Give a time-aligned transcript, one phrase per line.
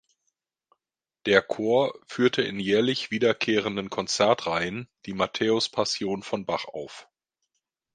[1.27, 7.07] Der Chor führte in jährlich wiederkehrenden Konzertreihen die Matthäuspassion von Bach auf.